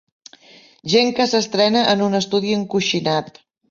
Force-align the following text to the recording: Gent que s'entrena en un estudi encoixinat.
Gent 0.93 1.13
que 1.21 1.29
s'entrena 1.35 1.87
en 1.95 2.05
un 2.09 2.23
estudi 2.25 2.61
encoixinat. 2.61 3.35